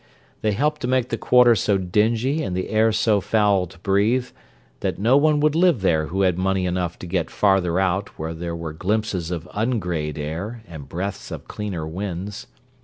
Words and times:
They 0.41 0.53
helped 0.53 0.81
to 0.81 0.87
make 0.87 1.09
the 1.09 1.15
quarter 1.19 1.53
so 1.53 1.77
dingy 1.77 2.41
and 2.41 2.57
the 2.57 2.69
air 2.69 2.91
so 2.91 3.21
foul 3.21 3.67
to 3.67 3.77
breathe 3.77 4.29
that 4.79 4.97
no 4.97 5.15
one 5.15 5.39
would 5.41 5.53
live 5.53 5.81
there 5.81 6.07
who 6.07 6.21
had 6.23 6.39
money 6.39 6.65
enough 6.65 6.97
to 6.97 7.05
get 7.05 7.29
"farther 7.29 7.79
out" 7.79 8.09
where 8.17 8.33
there 8.33 8.55
were 8.55 8.73
glimpses 8.73 9.29
of 9.29 9.47
ungrayed 9.53 10.15
sky 10.15 10.61
and 10.67 10.89
breaths 10.89 11.29
of 11.29 11.47
cleaner 11.47 11.87
winds. 11.87 12.47